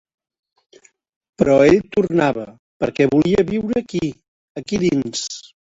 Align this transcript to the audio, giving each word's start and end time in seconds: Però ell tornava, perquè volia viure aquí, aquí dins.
Però 1.41 1.57
ell 1.73 1.79
tornava, 1.97 2.47
perquè 2.85 3.09
volia 3.15 3.47
viure 3.55 3.87
aquí, 3.87 4.05
aquí 4.63 4.85
dins. 4.89 5.27